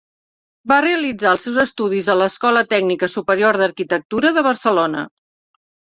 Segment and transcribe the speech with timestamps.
[0.71, 5.05] Va realitzar els seus estudis a l'Escola Tècnica Superior d'Arquitectura de Barcelona.